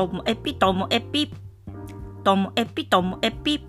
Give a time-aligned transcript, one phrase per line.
[0.00, 1.30] ともえぴともえぴ。
[2.24, 3.66] ともえぴともえぴ。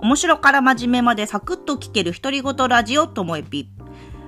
[0.00, 3.68] 面白から真面目までサクッと聞ける独り言ラジオともえぴ。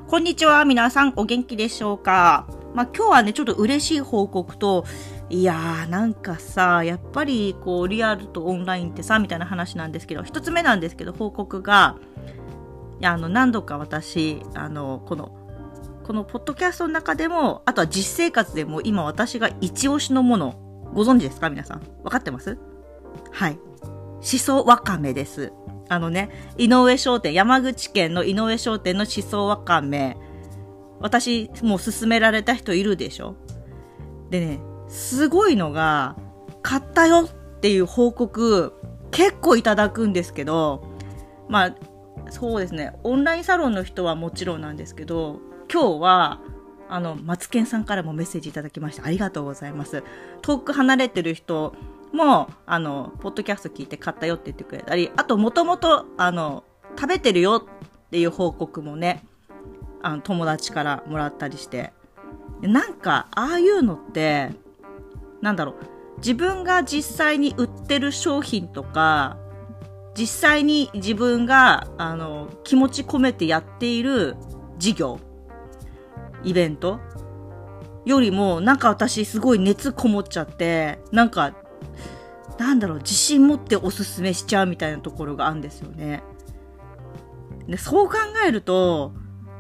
[0.09, 2.47] こんにちは、皆さんお元気でしょうか？
[2.75, 4.85] まあ、今日はね、ちょっと嬉しい報告と、
[5.31, 11.97] いやー、なんかさ、やっぱりこう、リアルとオンラインってさ、みたいな話なんですけど、一つ目なんですけど、報告が、
[13.01, 15.35] いや、あの、何度か私、あの、この、
[16.05, 21.51] このポッドキャストの中でも、あとは実生活でも今私が一押しのもの、ご存知ですか？
[21.51, 21.83] 皆さん。
[22.03, 22.59] わかってます？
[23.33, 23.59] はい。
[24.21, 25.53] しそわかめです。
[25.89, 30.17] あのね、井上商店、山口県の井上商店のしそわかめ。
[30.99, 33.37] 私、もう勧められた人いるでしょ？
[34.31, 36.17] でね、すごいのが、
[36.63, 38.73] 買ったよっていう報告、
[39.11, 40.83] 結構いただくんですけど、
[41.49, 41.75] まあ、
[42.31, 45.39] そうですね、オンラインサロンの人はもちろんなんですけど、
[45.73, 46.41] 今日は、
[46.89, 50.03] あの、マツケンさんからもメッセージいただきましてありがとうございます。
[50.43, 51.75] 遠く離れてる人
[52.13, 56.65] も、あの、ポッドキャスト聞いて買ったよって言ってくれたり、あと、もともと、あの、
[56.99, 59.25] 食べてるよっていう報告もね、
[60.03, 61.93] あの、友達からもらったりして。
[62.63, 64.51] なんか、ああいうのって、
[65.43, 65.75] なんだろう、
[66.19, 69.37] 自分が実際に売ってる商品とか、
[70.17, 74.37] 実際に自分が、あの、気持ち込めてやっている
[74.79, 75.21] 事業、
[76.47, 76.99] イベント？
[78.07, 81.55] よりも、なんか私すごい熱こもっちゃって、なんか、
[82.57, 86.23] なんだろう、自信持っておすすめしちゃうみたいなところがあるんですよね。
[87.67, 88.15] で、そう考
[88.47, 89.13] えると、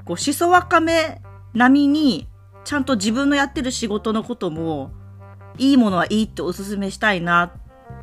[0.04, 1.20] こう、しそわかめ
[1.54, 2.28] 並みに、
[2.64, 4.92] ちゃんと自分のやってる仕事のことも、
[5.58, 7.52] いいものはいいっておすすめしたいな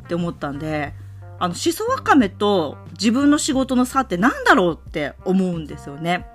[0.02, 0.92] って思ったんで、
[1.38, 6.26] あの、しそわかめと自分の仕事の差って何だろうって思うんですよね。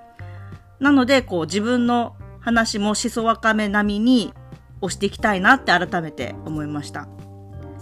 [0.80, 4.34] なので、こう、自分の話もしそわかめ並みに
[4.80, 7.08] 押していきたいなって改めて思いました。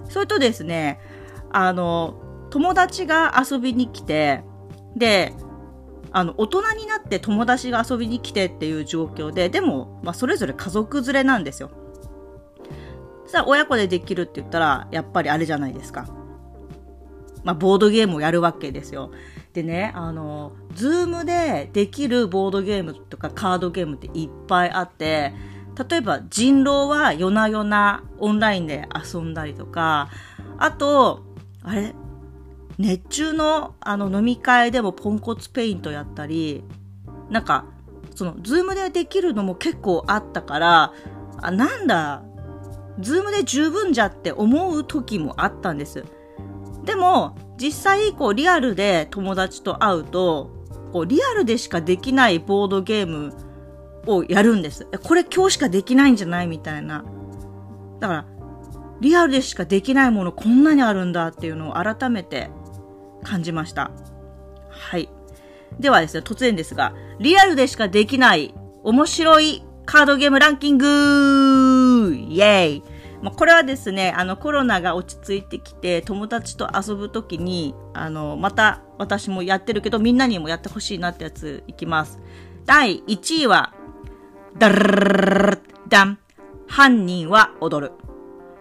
[0.09, 1.00] それとですね、
[1.50, 4.43] あの、友達が遊びに来て、
[4.97, 5.34] で、
[6.10, 11.71] あの、大人になって友達が遊びに来てっていう状況で、でも、まあ、それぞれ家族連れなんですよ。
[13.27, 16.06] さあ、親子でできるって言ったら、やっぱりあれじゃないですか。
[17.44, 19.11] まあ、ボードゲームをやるわけですよ。
[19.53, 25.32] でね、あの、ズームでできるボードゲームとかカードゲームっていっぱいあって、
[25.88, 30.10] 例えば人狼は夜な夜なオンラインで遊んだりとか、
[30.58, 31.25] あと、
[31.62, 31.94] あれ？
[32.78, 36.62] 熱中のあの飲み会でもポンコツペイントやったり、
[37.31, 37.64] なんか、
[38.14, 40.92] その、ズームでできるのも結構あったから、
[41.41, 42.22] あ、なんだ、
[43.00, 46.04] ズームで十分じゃって思う時もあったんです。
[46.88, 50.50] でも、実際、こう、リアルで友達と会うと、
[50.91, 53.34] こう、リアルでしかできないボードゲーム
[54.06, 54.87] をやるんです。
[55.04, 57.04] これ今日しかできないんじゃないみたいな。
[58.00, 58.26] だから、
[59.03, 62.49] リアルでしかできないものこんなにあるんだっていうのを改めて
[63.22, 63.91] 感じました。
[64.70, 65.10] はい。
[65.78, 72.82] ではですね、突然ですが、リアルでしかできない面白いカードゲームランキングイェーイ
[73.23, 82.21] まあ、これはですね、あのコロナが落ち着いてきて友達と遊ぶときに、あの、また私もやってるけどみんなにもやってほしいなってやついきます。
[82.65, 83.75] 第1位は、
[84.59, 85.59] ダル
[85.89, 86.19] ダン。
[86.69, 87.93] 犯人は踊る。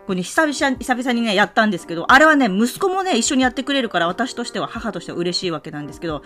[0.07, 6.23] これね、久々、久々にね、やったんですけど、あれはね、息子もね、一緒にやってくれるから、私としては、母としては嬉しいわけなんですけど、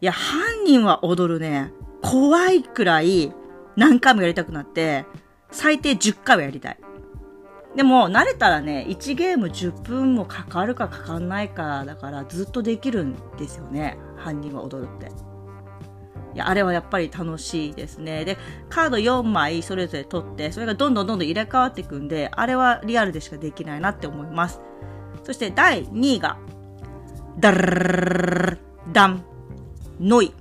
[0.00, 3.34] いや、犯人は踊るね、怖いくらい、
[3.76, 5.04] 何回もやりたくなって、
[5.50, 6.78] 最低10回はやりたい。
[7.76, 13.98] でも、慣れたらね、1ゲーム10分もかかるかかかんないか、だからずっとできるんですよね。
[14.16, 15.10] 犯人は踊るって。
[16.34, 18.24] いや、あれはやっぱり楽しいですね。
[18.24, 18.36] で、
[18.68, 24.60] カード4枚それぞれ取って、それがどんどんどんどん入れ替わっていくんで、あれはリアルでしかできないなって思います。
[25.24, 26.38] そして第2位が、
[27.38, 28.58] ダル
[28.92, 29.24] ダン、
[29.98, 30.34] ノイ。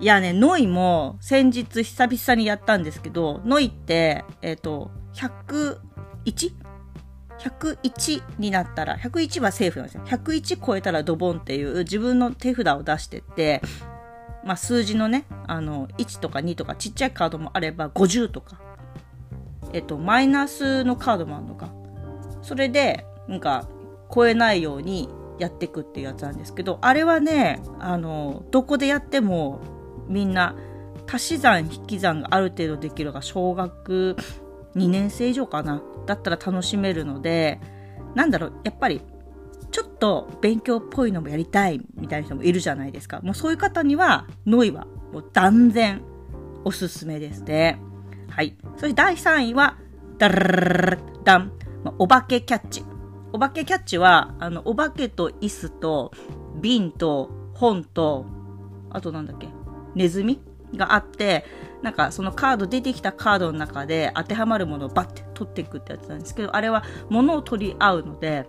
[0.00, 5.89] いやね、ノイも先日久々にやったんですけど、ノイって、えっ、ー、と、101?
[6.24, 10.02] 101になったら、101はセーフなんですよ。
[10.04, 13.62] 101超えたらドボンっていう自分の手札を出してって、
[14.44, 18.60] まあ、数字のね、あの、1とか2とかちっちゃいカードもあれば50とか、
[19.72, 21.70] えっと、マイナスのカードもあるのか。
[22.42, 23.68] それで、なんか、
[24.12, 25.08] 超えないように
[25.38, 29.60] やっていくっていうやつなんですけど、あれはね、あの、どこでやっても
[30.08, 30.56] みんな
[31.10, 34.16] 足し算引き算がある程度できるが小学
[34.76, 37.60] 2年生以上かなだったら楽しめるので、
[38.14, 39.02] なんだろう、やっぱり
[39.70, 43.20] ちょっと勉強っぽいのもやりたいみたいな人もいるじゃないですか。
[43.22, 46.02] もうそういう方には、ノイはもう断然
[46.64, 47.80] おすすめですね。
[48.28, 48.56] はい。
[48.76, 49.76] そして第3位は、
[50.18, 51.52] ダルダン、
[51.84, 52.84] ま、お化けキャッチ。
[53.32, 56.12] お化けキャッチは、あの、お化けと椅子と
[56.60, 58.26] 瓶と本と、
[58.90, 59.48] あとなんだっけ、
[59.94, 60.40] ネズミ
[60.74, 61.44] があって、
[61.82, 68.46] なんかそのカード、出てきたカードの中で当てはまるものをバッて取っていくってやつなんですけど、あれは物を取り合うので、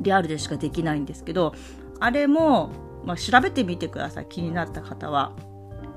[0.00, 1.54] リアルでしかできないんですけど、
[2.00, 2.70] あれも、
[3.04, 4.26] まあ、調べてみてください。
[4.28, 5.32] 気になった方は。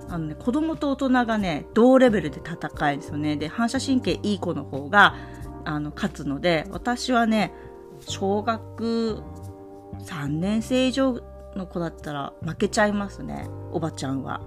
[0.07, 3.37] あのね、子供と大人がね、同レベルで戦えるんですよね。
[3.37, 5.15] で、反射神経いい子の方が、
[5.63, 7.53] あの、勝つので、私はね、
[8.01, 9.23] 小学
[9.99, 11.21] 3年生以上
[11.55, 14.41] の子だったら負けちゃいますね、おばちゃんは。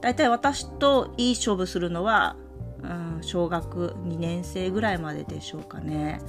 [0.00, 2.36] だいたい私といい勝負するのは、
[2.82, 6.20] うん、小学2年生ぐらいまででしょうかね。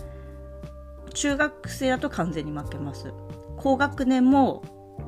[1.14, 3.14] 中学生だと完全に負けます。
[3.58, 4.64] 高学年も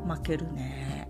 [0.07, 1.09] 負けるね。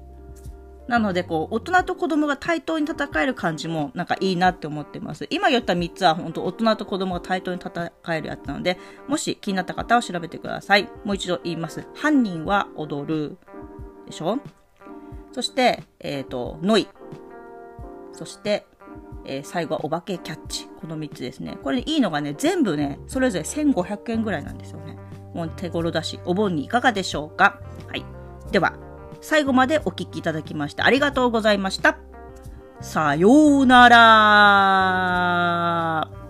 [0.88, 5.27] なので、こう、大人と子供が対等に戦える感じも、なんかいいなって思ってます。
[5.29, 8.77] 今言った3つは、本当大人と子供が対等に戦えるやつなので、
[9.07, 10.89] もし気になった方は調べてください。
[11.05, 11.88] もう一度言います。
[11.95, 13.38] 犯人は踊る。
[14.05, 14.39] でしょ？
[15.31, 16.88] そして、えっ、ー、と、ノイ。
[18.13, 18.65] そして、
[19.25, 20.68] えー、最後はお化けキャッチ。
[20.81, 21.57] この3つですね。
[21.63, 24.98] これいいのがね、全部ね、それぞれ1500円ぐらいなんですよね。
[25.33, 28.06] もう手頃だし、お盆にいかがでしょうかはい。
[28.51, 28.74] では、
[29.21, 31.98] 最後までお聴きいただきましてありがとうございました。
[32.81, 33.88] さような
[36.10, 36.23] ら